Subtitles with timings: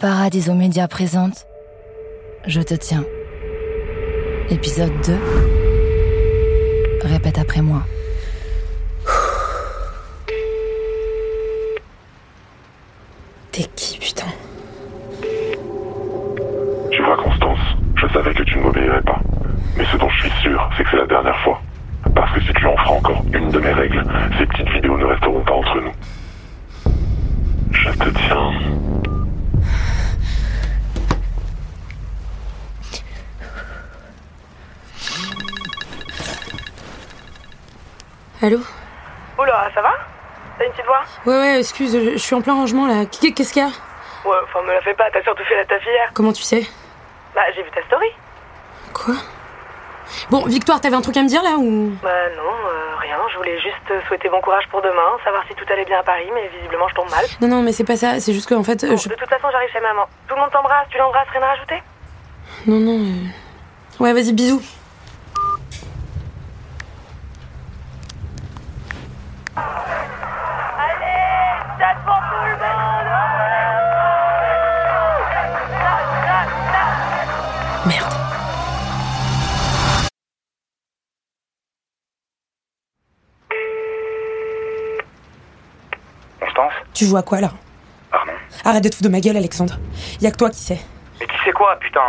[0.00, 1.46] Paradiso Média présente
[2.46, 3.04] Je te tiens.
[4.48, 5.12] Épisode 2.
[7.02, 7.82] Répète après moi.
[13.52, 14.24] T'es qui, putain?
[16.90, 17.58] Tu vois, Constance,
[17.96, 19.20] je savais que tu ne m'obéirais pas.
[19.76, 21.60] Mais ce dont je suis sûr, c'est que c'est la dernière fois.
[22.14, 24.02] Parce que si tu en feras encore une de mes règles,
[24.38, 25.92] ces petites vidéos ne resteront pas entre nous.
[27.72, 28.52] Je te tiens.
[38.42, 38.58] Allô
[39.38, 39.92] Oula, ça va
[40.58, 43.04] T'as une petite voix Ouais, ouais, excuse, je, je suis en plein rangement là.
[43.06, 45.64] Qu'est- Qu'est-ce qu'il y a Ouais, enfin, me la fais pas, t'as surtout fait la
[45.64, 46.10] taf hier.
[46.14, 46.66] Comment tu sais
[47.34, 48.08] Bah, j'ai vu ta story.
[48.92, 49.14] Quoi
[50.28, 53.36] Bon, Victoire, t'avais un truc à me dire là ou Bah, non, euh, rien, je
[53.36, 56.28] voulais juste te souhaiter bon courage pour demain, savoir si tout allait bien à Paris,
[56.34, 57.24] mais visiblement je tombe mal.
[57.40, 58.84] Non, non, mais c'est pas ça, c'est juste que en fait.
[58.84, 60.06] Bon, je- De toute façon, j'arrive chez maman.
[60.28, 61.82] Tout le monde t'embrasse, tu l'embrasses, rien à rajouter
[62.66, 62.98] Non, non.
[62.98, 64.62] euh, Ouais, vas-y, bisous.
[77.86, 78.14] Merde.
[86.40, 87.50] Constance Tu joues à quoi là
[88.10, 88.32] Pardon
[88.64, 89.74] Arrête de te foutre de ma gueule, Alexandre.
[90.20, 90.78] Y a que toi qui sais.
[91.20, 92.00] Mais qui c'est quoi, putain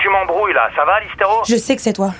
[0.00, 2.12] tu m'embrouilles là Ça va, l'hystéro Je sais que c'est toi.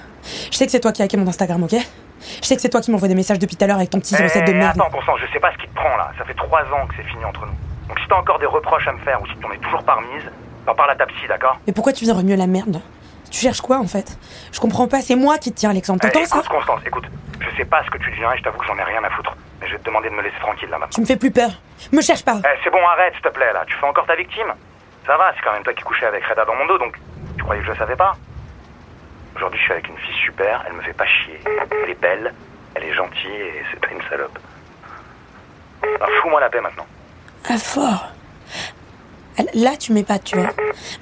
[0.51, 2.69] Je sais que c'est toi qui as hacké mon Instagram, ok Je sais que c'est
[2.69, 4.55] toi qui m'envoie des messages depuis tout à l'heure avec ton petit 07 de Eh,
[4.55, 4.79] merde.
[4.79, 6.11] Attends, Constance, je sais pas ce qui te prend là.
[6.19, 7.55] Ça fait trois ans que c'est fini entre nous.
[7.89, 9.95] Donc si t'as encore des reproches à me faire ou si t'en es toujours pas
[9.95, 10.25] remise,
[10.67, 12.81] t'en parles à ta psy, d'accord Mais pourquoi tu viens remuer la merde?
[13.31, 14.19] Tu cherches quoi en fait?
[14.53, 16.01] Je comprends pas, c'est moi qui te tiens, Alexandre.
[16.01, 16.37] T'entends Eh, ça?
[16.39, 17.05] Écoute, Constance, écoute.
[17.41, 19.11] Je sais pas ce que tu deviens et je t'avoue que j'en ai rien à
[19.11, 19.37] foutre.
[19.61, 20.95] Mais je vais te demander de me laisser tranquille là maintenant.
[20.95, 21.51] Tu me fais plus peur.
[21.93, 22.39] Me cherche pas.
[22.45, 23.63] Eh, c'est bon, arrête, s'il te plaît là.
[23.67, 24.53] Tu fais encore ta victime?
[25.07, 26.99] Ça va, c'est quand même toi qui couchais avec Reda dans mon dos, donc
[27.37, 28.13] tu croyais que je le savais pas
[29.37, 31.41] Aujourd'hui, je suis avec une fille super, elle me fait pas chier.
[31.85, 32.35] Elle est belle,
[32.75, 34.39] elle est gentille et c'est pas une salope.
[35.83, 36.87] Alors fous-moi la paix maintenant.
[37.49, 38.09] Ah, fort.
[39.55, 40.51] Là, tu m'épates, tu vois.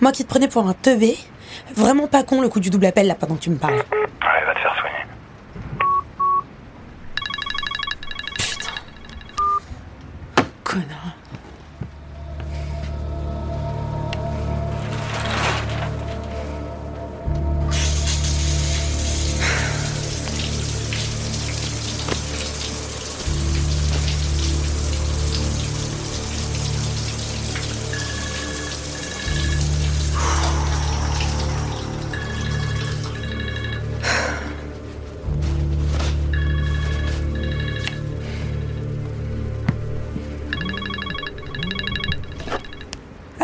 [0.00, 1.16] Moi qui te prenais pour un teubé,
[1.74, 3.82] vraiment pas con le coup du double appel là pendant que tu me parles.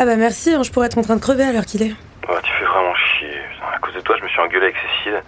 [0.05, 1.87] Ah bah merci, hein, je pourrais être en train de crever à l'heure qu'il est.
[2.29, 3.41] Ouais, tu fais vraiment chier.
[3.75, 5.23] À cause de toi, je me suis engueulé avec Cécile.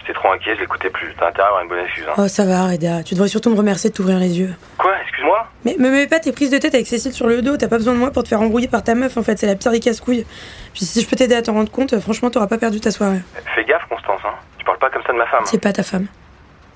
[0.00, 1.14] J'étais trop inquiet, je l'écoutais plus.
[1.18, 2.12] T'as intérêt à avoir une bonne excuse, hein.
[2.18, 4.54] Oh ça va, Reda, tu devrais surtout me remercier de t'ouvrir les yeux.
[4.76, 4.92] Quoi?
[5.00, 5.46] Excuse-moi?
[5.64, 7.78] Mais me mets pas tes prises de tête avec Cécile sur le dos, t'as pas
[7.78, 9.72] besoin de moi pour te faire embrouiller par ta meuf en fait, c'est la pire
[9.72, 10.26] des casse-couilles.
[10.74, 13.20] Puis si je peux t'aider à t'en rendre compte, franchement t'auras pas perdu ta soirée.
[13.54, 14.34] Fais gaffe, Constance, hein.
[14.58, 15.44] Tu parles pas comme ça de ma femme.
[15.46, 16.06] C'est pas ta femme.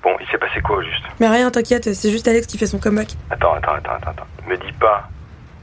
[0.01, 1.03] Bon, il s'est passé quoi au juste?
[1.19, 3.09] Mais rien, t'inquiète, c'est juste Alex qui fait son comeback.
[3.29, 4.27] Attends, attends, attends, attends, attends.
[4.47, 5.07] Me dis pas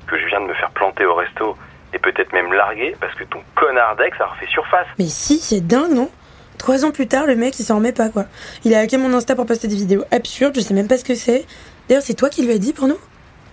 [0.07, 1.57] que je viens de me faire planter au resto
[1.93, 4.87] et peut-être même larguer parce que ton connard d'ex a refait surface.
[4.99, 6.11] Mais si, c'est dingue, non?
[6.59, 8.25] Trois ans plus tard, le mec il s'en remet pas quoi.
[8.65, 11.05] Il a hacké mon Insta pour poster des vidéos absurdes, je sais même pas ce
[11.05, 11.47] que c'est.
[11.89, 12.99] D'ailleurs, c'est toi qui lui as dit pour nous?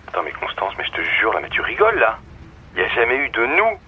[0.09, 2.19] Attends, mais Constance, mais je te jure, là, mais tu rigoles, là
[2.75, 3.79] Il y a jamais eu de nous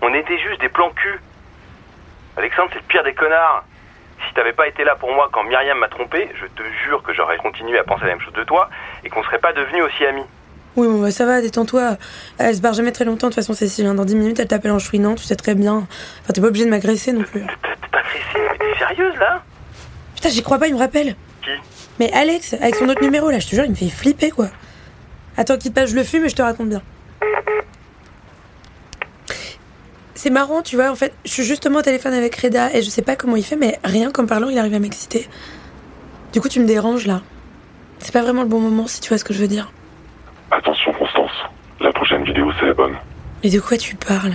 [0.00, 1.20] On était juste des plans cul
[2.36, 3.64] Alexandre, c'est le pire des connards
[4.26, 7.12] Si t'avais pas été là pour moi quand Myriam m'a trompé, je te jure que
[7.12, 8.70] j'aurais continué à penser la même chose de toi
[9.04, 10.24] et qu'on serait pas devenus aussi amis.
[10.76, 11.96] Oui, bon, bah ça va, détends-toi.
[12.38, 13.86] Elle se barre jamais très longtemps, de toute façon, Cécile.
[13.86, 13.94] hein.
[13.94, 15.86] Dans 10 minutes, elle t'appelle en chouinant, tu sais très bien.
[16.22, 17.40] Enfin, t'es pas obligé de m'agresser non plus.
[17.42, 17.48] T'as
[17.92, 19.42] t'as agressé, mais t'es sérieuse, là
[20.14, 21.16] Putain, j'y crois pas, il me rappelle.
[21.42, 21.50] Qui?
[21.98, 24.48] Mais Alex, avec son autre numéro là, je te jure, il me fait flipper quoi.
[25.36, 26.82] Attends, quitte pas, je le fume et je te raconte bien.
[30.14, 32.90] C'est marrant, tu vois, en fait, je suis justement au téléphone avec Reda et je
[32.90, 35.26] sais pas comment il fait, mais rien qu'en parlant, il arrive à m'exciter.
[36.32, 37.22] Du coup, tu me déranges là.
[38.00, 39.72] C'est pas vraiment le bon moment si tu vois ce que je veux dire.
[40.50, 41.30] Attention, Constance.
[41.80, 42.96] La prochaine vidéo, c'est la bonne.
[43.42, 44.34] Mais de quoi tu parles?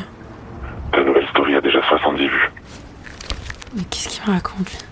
[0.92, 2.52] Ta nouvelle story a déjà 70 vues.
[3.76, 4.86] Mais qu'est-ce qu'il me raconte?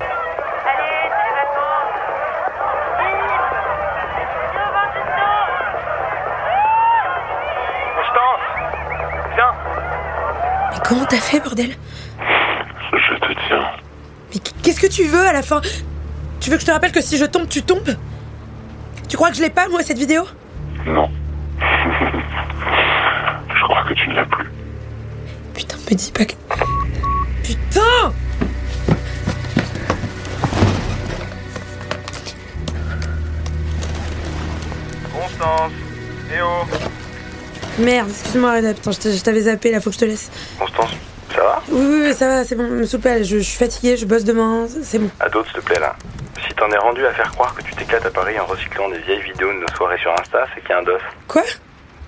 [0.00, 1.06] Allez,
[7.96, 8.40] Constance
[9.34, 9.52] Viens
[10.72, 11.76] Mais comment t'as fait, bordel?
[12.92, 13.64] Je te tiens.
[14.32, 15.60] Mais qu'est-ce que tu veux à la fin?
[16.40, 17.96] Tu veux que je te rappelle que si je tombe, tu tombes?
[19.08, 20.24] Tu crois que je l'ai pas, moi, cette vidéo?
[20.86, 21.08] Non.
[23.48, 23.66] je
[25.88, 26.32] Me dis pas que.
[27.44, 28.12] Putain
[35.12, 35.72] Constance
[36.34, 36.64] Eh oh
[37.78, 40.28] Merde, excuse-moi, Reda, putain, je t'avais zappé, là, faut que je te laisse.
[40.58, 40.90] Constance,
[41.32, 41.62] ça va?
[41.68, 44.66] Oui, oui, oui, ça va, c'est bon, me je, je suis fatiguée, je bosse demain,
[44.82, 45.10] c'est bon.
[45.20, 45.94] À d'autres, s'il te plaît, là.
[46.56, 49.20] T'en es rendu à faire croire que tu t'éclates à Paris en recyclant des vieilles
[49.20, 50.96] vidéos de nos soirées sur Insta, c'est qu'il y a un dos.
[51.28, 51.42] Quoi?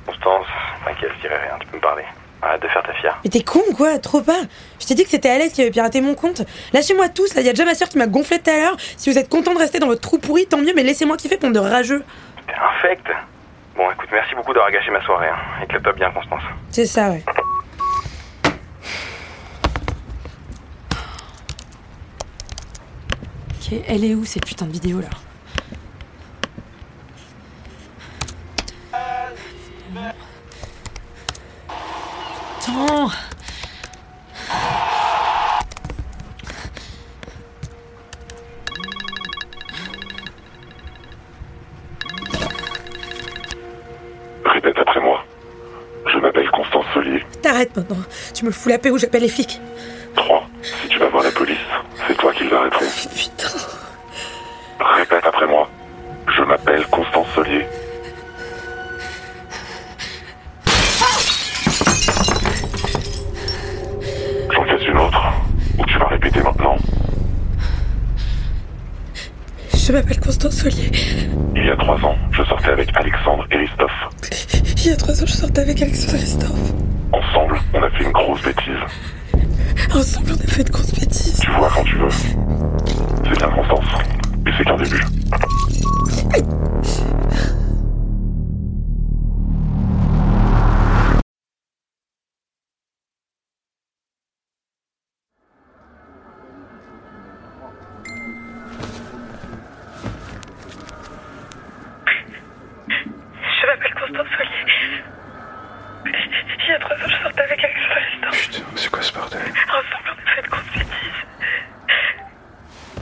[0.07, 0.47] Constance,
[0.87, 2.05] t'inquiète, je dirai rien, tu peux me parler.
[2.41, 3.19] Arrête de faire ta fière.
[3.25, 3.99] Mais t'es con ou quoi?
[3.99, 4.41] Trop pas
[4.81, 6.43] Je t'ai dit que c'était Alex qui avait piraté mon compte.
[6.73, 8.77] Lâchez-moi tous, là, y a déjà ma soeur qui m'a gonflé tout à l'heure.
[8.97, 11.37] Si vous êtes content de rester dans votre trou pourri, tant mieux, mais laissez-moi kiffer,
[11.37, 12.03] bande de rageux.
[12.47, 13.07] T'es infect
[13.77, 15.29] Bon, écoute, merci beaucoup d'avoir gâché ma soirée.
[15.29, 15.65] Hein.
[15.65, 16.43] Éclate-toi bien, Constance.
[16.71, 17.23] C'est ça, ouais.
[23.71, 25.11] Elle est où cette putain de vidéo là?
[48.39, 49.61] Tu me fous la paix ou j'appelle les flics.
[50.15, 50.49] 3.
[50.63, 51.57] Si tu vas voir la police,
[52.07, 52.85] c'est toi qui l'arrêteront.
[53.13, 53.49] Putain
[54.79, 55.69] Répète après moi.
[56.37, 57.67] Je m'appelle Constance Solier.
[64.55, 65.33] J'en fais une autre.
[65.77, 66.77] Ou tu vas répéter maintenant.
[69.75, 70.91] Je m'appelle Constance Solier.
[71.57, 73.91] Il y a trois ans, je sortais avec Alexandre et Christophe.
[74.77, 76.88] Il y a trois ans, je sortais avec Alexandre Christophe.
[77.39, 79.95] Ensemble, on a fait une grosse bêtise.
[79.95, 81.39] Ensemble, on a fait de grosses bêtises.
[81.41, 82.11] Tu vois quand tu veux.
[82.11, 83.85] C'est bien Constance.
[84.45, 85.05] Mais c'est qu'un début.
[109.09, 111.23] Ce bordel Ensemble, on a fait de grosses bêtises.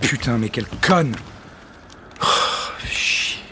[0.08, 1.16] Putain, mais quelle conne
[2.22, 2.26] Oh,
[2.88, 3.42] chier.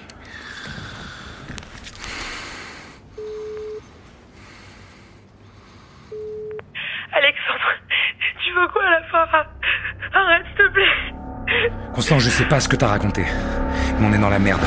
[7.12, 7.70] Alexandre,
[8.44, 9.26] tu veux quoi à la fin?
[10.12, 11.92] Arrête, s'il te plaît.
[11.92, 13.24] Constant, je sais pas ce que t'as raconté,
[13.98, 14.62] mais on est dans la merde.